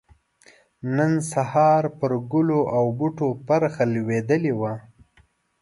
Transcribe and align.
نن 0.95 1.13
سحار 1.31 1.83
پر 1.99 2.11
ګلو 2.31 2.61
او 2.77 2.85
بوټو 2.97 3.27
پرخه 3.47 3.83
لوېدلې 3.93 4.53
وه 4.59 4.73